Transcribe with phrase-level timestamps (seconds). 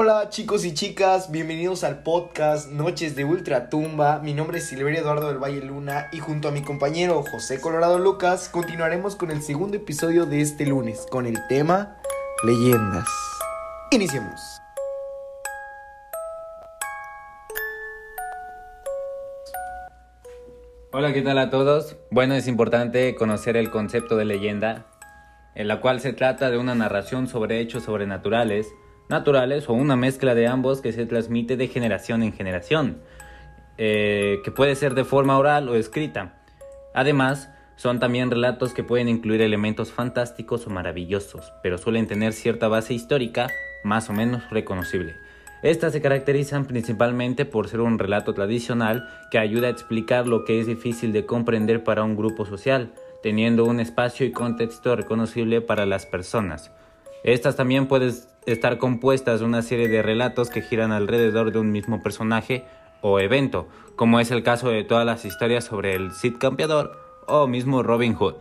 [0.00, 4.20] Hola chicos y chicas, bienvenidos al podcast Noches de Ultratumba.
[4.20, 7.98] Mi nombre es Silverio Eduardo del Valle Luna y junto a mi compañero José Colorado
[7.98, 11.96] Lucas continuaremos con el segundo episodio de este lunes con el tema
[12.44, 13.08] Leyendas.
[13.90, 14.40] Iniciemos.
[20.92, 21.96] Hola, ¿qué tal a todos?
[22.12, 24.86] Bueno, es importante conocer el concepto de leyenda,
[25.56, 28.68] en la cual se trata de una narración sobre hechos sobrenaturales,
[29.08, 32.98] naturales o una mezcla de ambos que se transmite de generación en generación,
[33.76, 36.34] eh, que puede ser de forma oral o escrita.
[36.94, 42.66] Además, son también relatos que pueden incluir elementos fantásticos o maravillosos, pero suelen tener cierta
[42.66, 43.48] base histórica
[43.84, 45.14] más o menos reconocible.
[45.62, 50.60] Estas se caracterizan principalmente por ser un relato tradicional que ayuda a explicar lo que
[50.60, 55.84] es difícil de comprender para un grupo social, teniendo un espacio y contexto reconocible para
[55.84, 56.70] las personas.
[57.24, 58.12] Estas también pueden
[58.52, 62.64] estar compuestas de una serie de relatos que giran alrededor de un mismo personaje
[63.02, 67.46] o evento, como es el caso de todas las historias sobre el Cid Campeador o
[67.46, 68.34] mismo Robin Hood.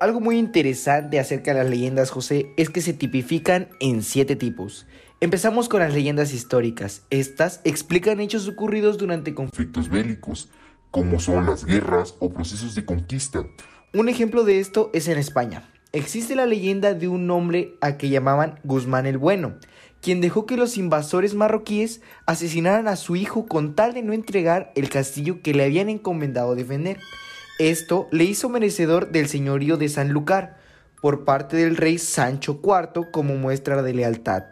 [0.00, 4.86] Algo muy interesante acerca de las leyendas, José, es que se tipifican en siete tipos.
[5.20, 7.02] Empezamos con las leyendas históricas.
[7.10, 10.50] Estas explican hechos ocurridos durante conflictos bélicos,
[10.92, 13.44] como son las guerras o procesos de conquista.
[13.92, 15.68] Un ejemplo de esto es en España.
[15.92, 19.54] Existe la leyenda de un hombre a que llamaban Guzmán el Bueno,
[20.02, 24.70] quien dejó que los invasores marroquíes asesinaran a su hijo con tal de no entregar
[24.74, 26.98] el castillo que le habían encomendado defender.
[27.58, 30.58] Esto le hizo merecedor del señorío de Sanlúcar
[31.00, 34.44] por parte del rey Sancho IV como muestra de lealtad.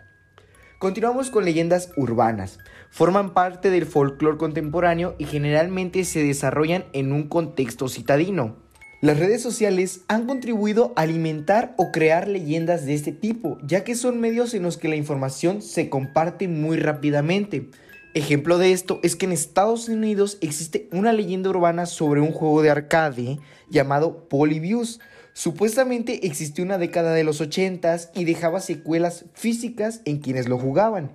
[0.79, 2.59] Continuamos con leyendas urbanas.
[2.89, 8.66] Forman parte del folclore contemporáneo y generalmente se desarrollan en un contexto citadino.
[9.01, 13.95] Las redes sociales han contribuido a alimentar o crear leyendas de este tipo, ya que
[13.95, 17.69] son medios en los que la información se comparte muy rápidamente.
[18.15, 22.63] Ejemplo de esto es que en Estados Unidos existe una leyenda urbana sobre un juego
[22.63, 25.01] de arcade llamado Polybius,
[25.37, 31.13] Supuestamente existió una década de los 80 y dejaba secuelas físicas en quienes lo jugaban.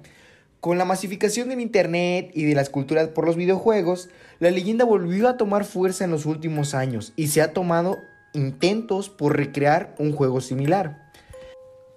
[0.61, 5.27] Con la masificación del Internet y de las culturas por los videojuegos, la leyenda volvió
[5.27, 7.97] a tomar fuerza en los últimos años y se ha tomado
[8.33, 11.11] intentos por recrear un juego similar.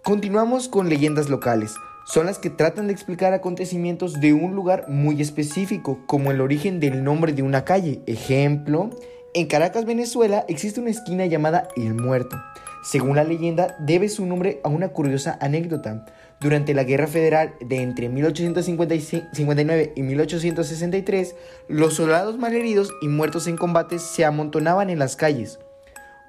[0.03, 1.75] Continuamos con leyendas locales.
[2.07, 6.81] Son las que tratan de explicar acontecimientos de un lugar muy específico, como el origen
[6.81, 8.01] del nombre de una calle.
[8.07, 8.89] Ejemplo,
[9.35, 12.37] en Caracas, Venezuela, existe una esquina llamada El Muerto.
[12.85, 16.05] Según la leyenda, debe su nombre a una curiosa anécdota.
[16.39, 21.35] Durante la Guerra Federal de entre 1859 y 1863,
[21.69, 25.61] los soldados malheridos y muertos en combate se amontonaban en las calles.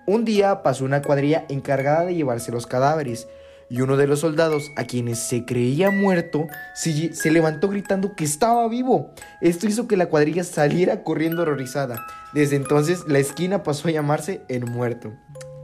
[0.08, 3.28] Un día pasó una cuadrilla encargada de llevarse los cadáveres
[3.70, 8.68] y uno de los soldados, a quienes se creía muerto, se, levantó gritando que estaba
[8.70, 9.12] vivo.
[9.42, 12.06] Esto hizo que la cuadrilla saliera corriendo horrorizada.
[12.34, 15.14] Desde entonces la esquina pasó a llamarse El Muerto.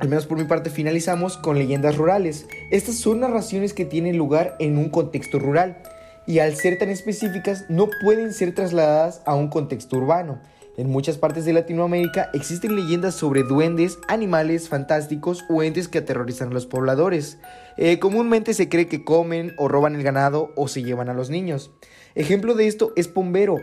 [0.02, 2.48] Al menos por mi parte finalizamos con leyendas rurales.
[2.72, 5.78] Estas son narraciones que tienen lugar en un contexto rural
[6.26, 10.42] y al ser tan específicas no pueden ser trasladadas a un contexto urbano.
[10.76, 16.50] En muchas partes de Latinoamérica existen leyendas sobre duendes, animales fantásticos o entes que aterrorizan
[16.50, 17.38] a los pobladores.
[17.78, 21.30] Eh, comúnmente se cree que comen o roban el ganado o se llevan a los
[21.30, 21.70] niños.
[22.16, 23.58] Ejemplo de esto es Pombero.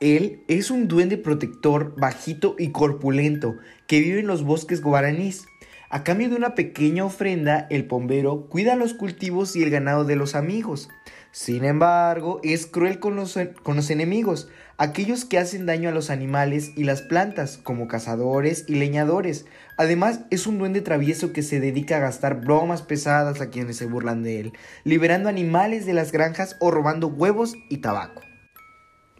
[0.00, 3.56] Él es un duende protector bajito y corpulento
[3.86, 5.44] que vive en los bosques guaraníes.
[5.92, 10.14] A cambio de una pequeña ofrenda, el pombero cuida los cultivos y el ganado de
[10.14, 10.88] los amigos.
[11.32, 16.08] Sin embargo, es cruel con los, con los, enemigos, aquellos que hacen daño a los
[16.08, 19.46] animales y las plantas, como cazadores y leñadores.
[19.76, 23.86] Además, es un duende travieso que se dedica a gastar bromas pesadas a quienes se
[23.86, 24.52] burlan de él,
[24.84, 28.29] liberando animales de las granjas o robando huevos y tabaco.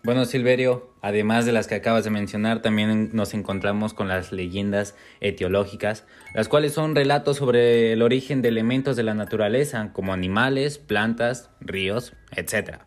[0.02, 4.96] Bueno, Silverio, además de las que acabas de mencionar, también nos encontramos con las leyendas
[5.20, 10.78] etiológicas, las cuales son relatos sobre el origen de elementos de la naturaleza, como animales,
[10.78, 12.78] plantas, ríos, etc.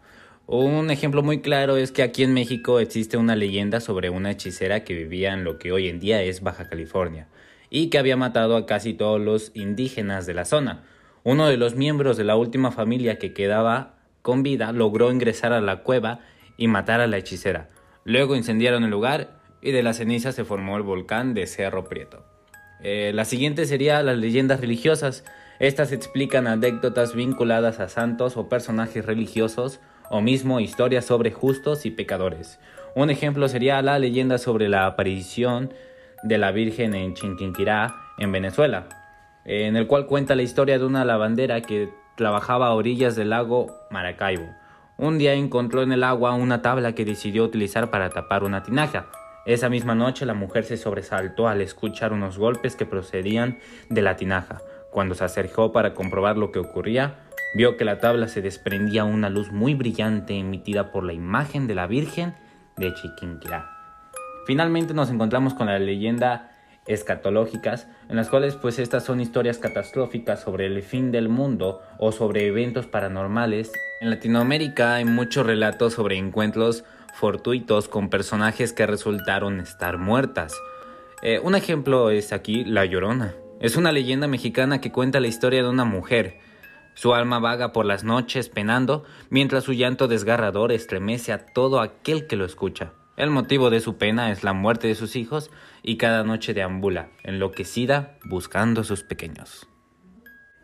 [0.48, 4.84] Un ejemplo muy claro es que aquí en México existe una leyenda sobre una hechicera
[4.84, 7.28] que vivía en lo que hoy en día es Baja California
[7.70, 10.84] y que había matado a casi todos los indígenas de la zona.
[11.24, 15.62] Uno de los miembros de la última familia que quedaba con vida logró ingresar a
[15.62, 16.22] la cueva
[16.58, 17.70] y matar a la hechicera.
[18.04, 22.26] Luego incendiaron el lugar y de las cenizas se formó el volcán de Cerro Prieto.
[22.82, 25.24] Eh, la siguiente sería las leyendas religiosas.
[25.60, 29.80] Estas explican anécdotas vinculadas a santos o personajes religiosos
[30.10, 32.60] o mismo historias sobre justos y pecadores.
[32.96, 35.74] Un ejemplo sería la leyenda sobre la aparición
[36.24, 38.88] de la Virgen en Chinquinquirá, en Venezuela,
[39.46, 43.76] en el cual cuenta la historia de una lavandera que trabajaba a orillas del lago
[43.90, 44.48] Maracaibo.
[44.98, 49.08] Un día encontró en el agua una tabla que decidió utilizar para tapar una tinaja.
[49.46, 53.58] Esa misma noche la mujer se sobresaltó al escuchar unos golpes que procedían
[53.90, 54.62] de la tinaja.
[54.92, 57.16] Cuando se acercó para comprobar lo que ocurría,
[57.56, 61.76] vio que la tabla se desprendía una luz muy brillante emitida por la imagen de
[61.76, 62.36] la Virgen
[62.78, 63.70] de Chiquinquirá.
[64.46, 66.53] Finalmente nos encontramos con la leyenda
[66.86, 72.12] escatológicas, en las cuales pues estas son historias catastróficas sobre el fin del mundo o
[72.12, 73.72] sobre eventos paranormales.
[74.02, 76.84] En Latinoamérica hay muchos relatos sobre encuentros
[77.14, 80.54] fortuitos con personajes que resultaron estar muertas.
[81.22, 83.34] Eh, un ejemplo es aquí La Llorona.
[83.62, 86.40] Es una leyenda mexicana que cuenta la historia de una mujer.
[86.96, 92.28] Su alma vaga por las noches penando, mientras su llanto desgarrador estremece a todo aquel
[92.28, 92.92] que lo escucha.
[93.16, 95.52] El motivo de su pena es la muerte de sus hijos
[95.84, 99.68] y cada noche deambula, enloquecida, buscando a sus pequeños.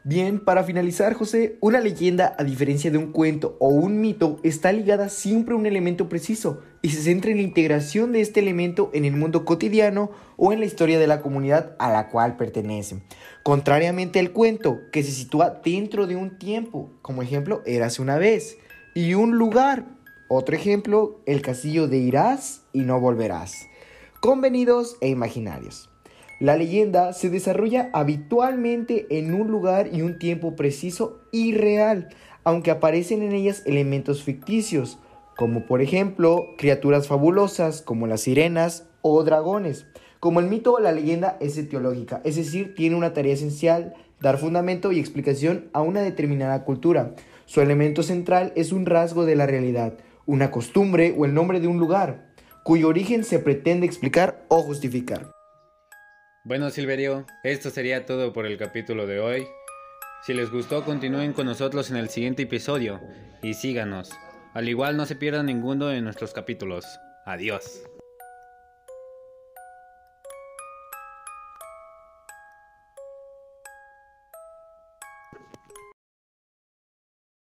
[0.03, 4.71] Bien, para finalizar, José, una leyenda, a diferencia de un cuento o un mito, está
[4.71, 8.89] ligada siempre a un elemento preciso y se centra en la integración de este elemento
[8.93, 13.03] en el mundo cotidiano o en la historia de la comunidad a la cual pertenece.
[13.43, 18.57] Contrariamente al cuento, que se sitúa dentro de un tiempo, como ejemplo, érase una vez,
[18.95, 19.98] y un lugar,
[20.29, 23.67] otro ejemplo, el castillo de irás y no volverás.
[24.21, 25.89] Convenidos e imaginarios.
[26.39, 32.09] La leyenda se desarrolla habitualmente en un lugar y un tiempo preciso y real,
[32.43, 34.99] aunque aparecen en ellas elementos ficticios,
[35.35, 39.87] como por ejemplo criaturas fabulosas como las sirenas o dragones.
[40.19, 44.91] Como el mito, la leyenda es etiológica, es decir, tiene una tarea esencial, dar fundamento
[44.91, 47.15] y explicación a una determinada cultura.
[47.45, 49.93] Su elemento central es un rasgo de la realidad,
[50.29, 52.29] una costumbre o el nombre de un lugar,
[52.63, 55.31] cuyo origen se pretende explicar o justificar.
[56.45, 59.47] Bueno, Silverio, esto sería todo por el capítulo de hoy.
[60.23, 63.01] Si les gustó, continúen con nosotros en el siguiente episodio
[63.41, 64.11] y síganos.
[64.53, 66.85] Al igual no se pierdan ninguno de nuestros capítulos.
[67.25, 67.81] Adiós.